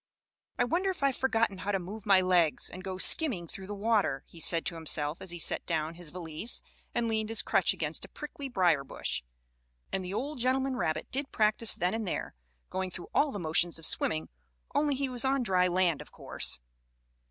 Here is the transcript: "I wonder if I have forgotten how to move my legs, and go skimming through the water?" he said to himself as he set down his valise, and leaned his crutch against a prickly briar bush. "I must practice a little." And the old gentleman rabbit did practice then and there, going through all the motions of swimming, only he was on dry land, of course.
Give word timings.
"I 0.57 0.63
wonder 0.63 0.89
if 0.89 1.03
I 1.03 1.09
have 1.09 1.15
forgotten 1.15 1.59
how 1.59 1.71
to 1.71 1.77
move 1.77 2.07
my 2.07 2.21
legs, 2.21 2.71
and 2.71 2.83
go 2.83 2.97
skimming 2.97 3.47
through 3.47 3.67
the 3.67 3.75
water?" 3.75 4.23
he 4.25 4.39
said 4.39 4.65
to 4.65 4.73
himself 4.73 5.21
as 5.21 5.29
he 5.29 5.37
set 5.37 5.63
down 5.67 5.93
his 5.93 6.09
valise, 6.09 6.63
and 6.95 7.07
leaned 7.07 7.29
his 7.29 7.43
crutch 7.43 7.71
against 7.71 8.03
a 8.03 8.07
prickly 8.09 8.47
briar 8.49 8.83
bush. 8.83 9.21
"I 9.21 9.21
must 9.21 9.27
practice 9.29 9.29
a 9.29 9.37
little." 9.61 9.93
And 9.93 10.05
the 10.05 10.13
old 10.27 10.39
gentleman 10.39 10.75
rabbit 10.75 11.11
did 11.11 11.31
practice 11.31 11.75
then 11.75 11.93
and 11.93 12.07
there, 12.07 12.33
going 12.71 12.89
through 12.89 13.09
all 13.13 13.31
the 13.31 13.37
motions 13.37 13.77
of 13.77 13.85
swimming, 13.85 14.29
only 14.73 14.95
he 14.95 15.07
was 15.07 15.23
on 15.23 15.43
dry 15.43 15.67
land, 15.67 16.01
of 16.01 16.11
course. 16.11 16.59